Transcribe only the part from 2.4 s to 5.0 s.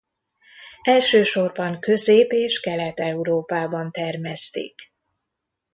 Kelet-Európában termesztik.